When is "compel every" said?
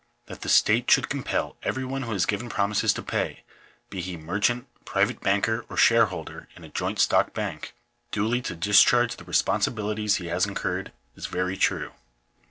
1.09-1.85